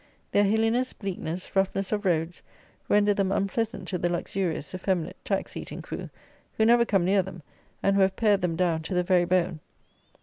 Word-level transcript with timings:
Their 0.31 0.45
hilliness, 0.45 0.93
bleakness, 0.93 1.55
roughness 1.55 1.91
of 1.91 2.05
roads, 2.05 2.41
render 2.89 3.13
them 3.13 3.31
unpleasant 3.31 3.87
to 3.89 3.99
the 3.99 4.09
luxurious, 4.09 4.73
effeminate, 4.73 5.23
tax 5.23 5.55
eating 5.55 5.83
crew, 5.83 6.09
who 6.57 6.65
never 6.65 6.85
come 6.85 7.05
near 7.05 7.21
them, 7.21 7.43
and 7.83 7.95
who 7.95 8.01
have 8.01 8.15
pared 8.15 8.41
them 8.41 8.55
down 8.55 8.81
to 8.81 8.95
the 8.95 9.03
very 9.03 9.25
bone. 9.25 9.59